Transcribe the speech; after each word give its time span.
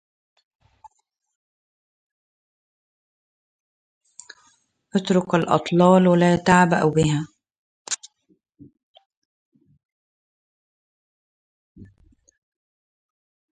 اترك 4.95 5.35
الأطلال 5.35 6.19
لا 6.19 6.35
تعبأ 6.35 6.83
بها 6.89 7.27